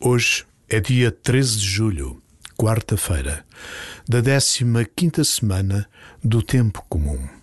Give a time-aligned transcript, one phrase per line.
[0.00, 2.22] Hoje é dia 13 de julho,
[2.56, 3.44] quarta-feira,
[4.08, 4.64] da 15
[4.94, 5.90] quinta semana
[6.22, 7.37] do Tempo Comum.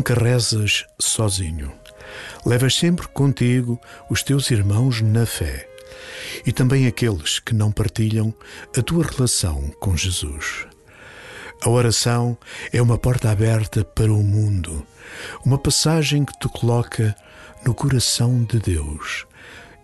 [0.00, 1.70] Nunca rezas sozinho.
[2.46, 5.68] Levas sempre contigo os teus irmãos na fé
[6.46, 8.32] e também aqueles que não partilham
[8.74, 10.66] a tua relação com Jesus.
[11.60, 12.38] A oração
[12.72, 14.86] é uma porta aberta para o mundo,
[15.44, 17.14] uma passagem que te coloca
[17.62, 19.26] no coração de Deus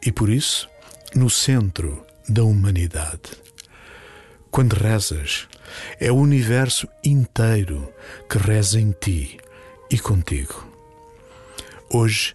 [0.03, 0.67] e, por isso,
[1.15, 3.33] no centro da humanidade.
[4.51, 5.47] Quando rezas,
[6.01, 7.93] é o universo inteiro
[8.31, 9.39] que reza em ti
[9.91, 10.67] e contigo.
[11.91, 12.35] Hoje,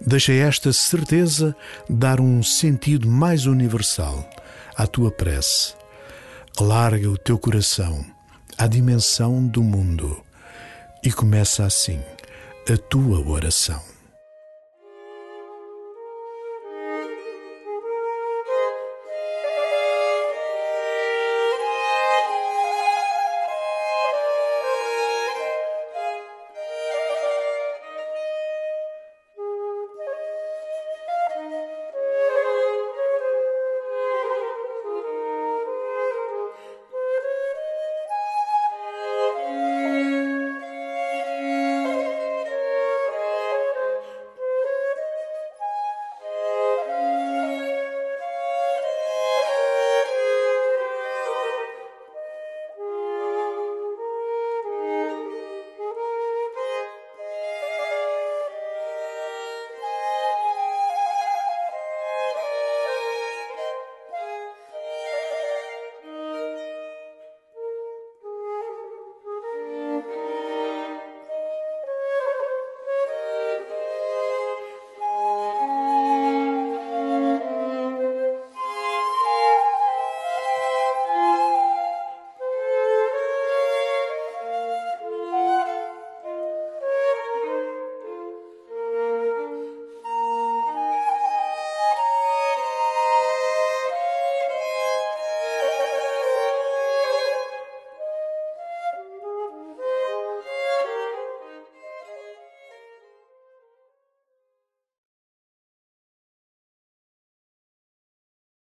[0.00, 1.54] deixa esta certeza
[1.88, 4.28] dar um sentido mais universal
[4.76, 5.74] à tua prece.
[6.58, 8.04] Alarga o teu coração
[8.58, 10.22] à dimensão do mundo
[11.04, 12.00] e começa assim
[12.68, 13.95] a tua oração.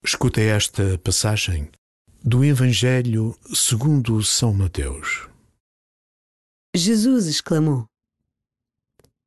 [0.07, 1.71] Escuta esta passagem
[2.23, 5.31] do Evangelho segundo São Mateus.
[6.77, 7.89] Jesus exclamou: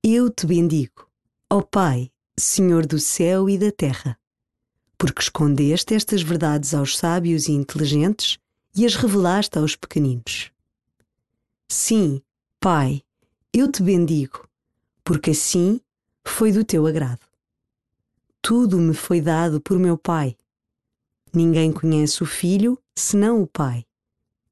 [0.04, 1.10] Eu te bendigo,
[1.52, 4.20] ó Pai, Senhor do céu e da terra,
[5.00, 8.38] porque escondeste estas verdades aos sábios e inteligentes
[8.76, 10.52] e as revelaste aos pequeninos.
[11.68, 12.22] Sim,
[12.60, 13.02] Pai,
[13.52, 14.48] eu te bendigo,
[15.04, 15.82] porque assim
[16.24, 17.26] foi do teu agrado.
[18.44, 20.38] Tudo me foi dado por meu Pai
[21.34, 23.84] Ninguém conhece o filho senão o pai,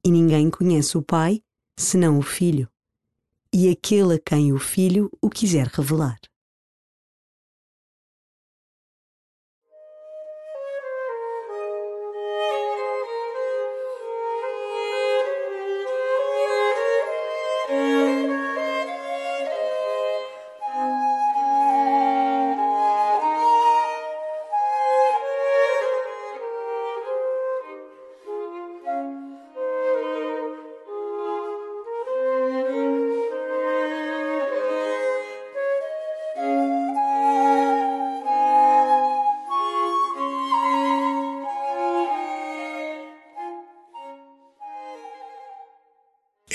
[0.03, 1.41] e ninguém conhece o pai
[1.77, 2.69] senão o filho,
[3.51, 6.19] e aquele a quem o filho o quiser revelar.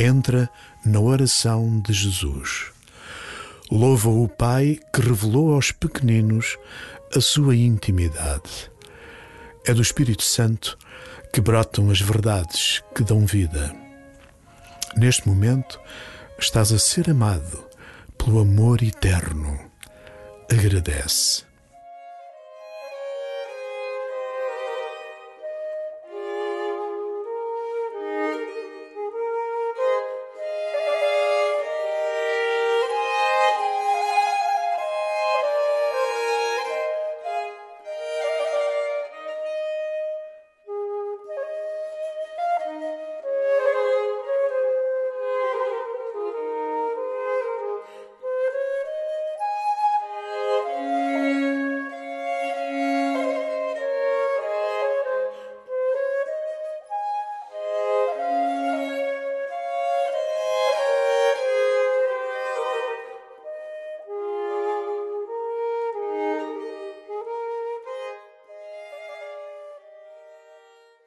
[0.00, 0.49] Entra
[0.85, 2.73] na oração de Jesus.
[3.70, 6.56] Louva o Pai que revelou aos pequeninos
[7.14, 8.70] a sua intimidade.
[9.67, 10.79] É do Espírito Santo
[11.32, 13.75] que brotam as verdades que dão vida.
[14.97, 15.79] Neste momento,
[16.38, 17.64] estás a ser amado
[18.19, 19.61] pelo amor eterno.
[20.50, 21.50] Agradece.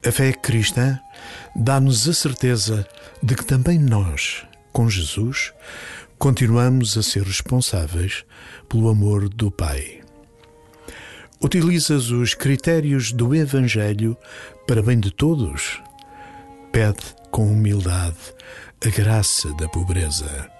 [0.06, 1.00] A fé cristã
[1.56, 2.86] dá-nos a certeza
[3.22, 5.54] de que também nós, com Jesus,
[6.18, 8.22] continuamos a ser responsáveis
[8.68, 10.02] pelo amor do Pai.
[11.42, 14.14] Utilizas os critérios do Evangelho
[14.66, 15.80] para bem de todos?
[16.70, 18.34] Pede com humildade
[18.84, 20.53] a graça da pobreza.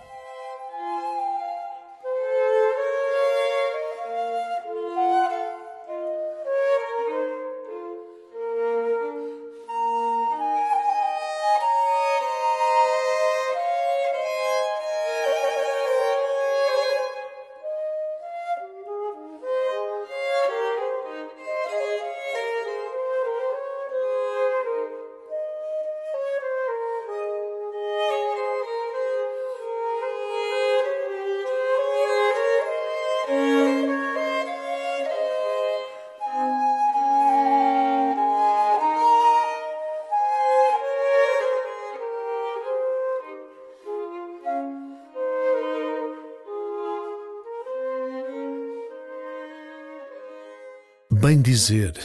[51.24, 51.98] Bem dizer,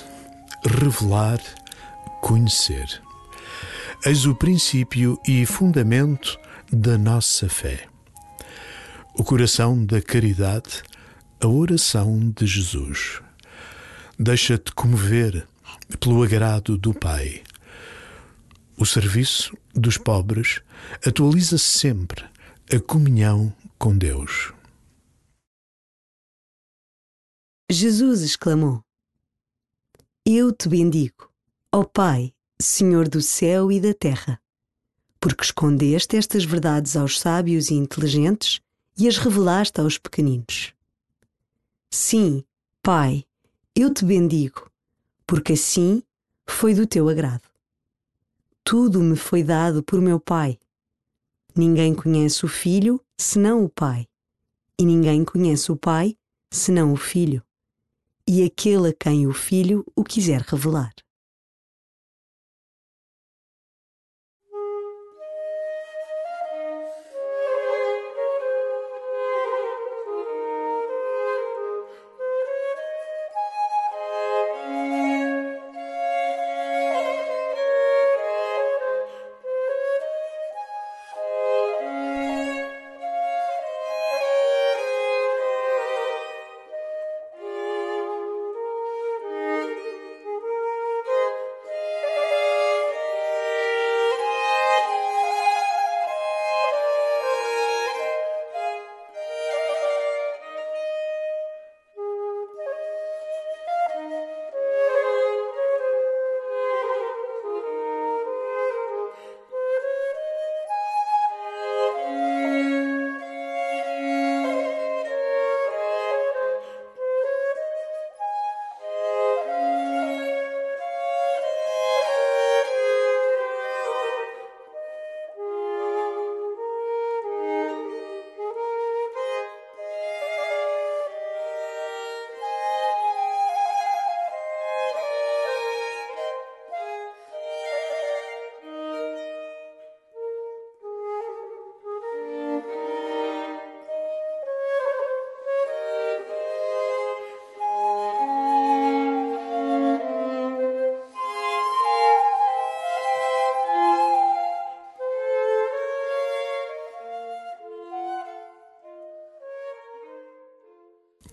[0.65, 1.41] revelar,
[2.21, 3.03] conhecer.
[4.05, 6.39] Eis o princípio e fundamento
[6.71, 7.89] da nossa fé.
[9.13, 10.81] O coração da caridade,
[11.41, 13.21] a oração de Jesus.
[14.17, 15.45] Deixa-te comover
[15.99, 17.43] pelo agrado do Pai.
[18.77, 20.61] O serviço dos pobres
[21.05, 22.23] atualiza sempre
[22.73, 24.53] a comunhão com Deus.
[27.69, 28.81] Jesus exclamou:
[30.37, 31.31] eu te bendigo,
[31.71, 32.31] ó Pai,
[32.61, 34.39] Senhor do céu e da terra,
[35.19, 38.61] porque escondeste estas verdades aos sábios e inteligentes
[38.95, 40.73] e as revelaste aos pequeninos.
[41.89, 42.43] Sim,
[42.83, 43.25] Pai,
[43.75, 44.69] eu te bendigo,
[45.25, 46.03] porque assim
[46.47, 47.49] foi do teu agrado.
[48.63, 50.59] Tudo me foi dado por meu Pai.
[51.55, 54.07] Ninguém conhece o Filho senão o Pai,
[54.77, 56.15] e ninguém conhece o Pai
[56.51, 57.43] senão o Filho
[58.31, 60.93] e aquele a quem o filho o quiser revelar.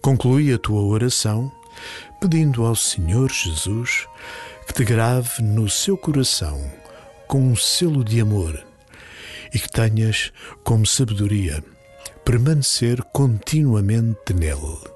[0.07, 1.51] Conclui a tua oração
[2.21, 4.07] pedindo ao Senhor Jesus
[4.65, 6.71] que te grave no seu coração
[7.27, 8.65] com um selo de amor
[9.53, 10.33] e que tenhas
[10.63, 11.61] como sabedoria
[12.25, 14.96] permanecer continuamente nele.